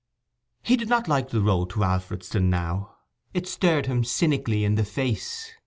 He 0.63 0.77
did 0.77 0.89
not 0.89 1.07
like 1.07 1.29
the 1.29 1.41
road 1.41 1.69
to 1.69 1.83
Alfredston 1.83 2.49
now. 2.49 2.95
It 3.35 3.47
stared 3.47 3.85
him 3.85 4.03
cynically 4.03 4.63
in 4.65 4.73
the 4.73 4.83
face. 4.83 5.51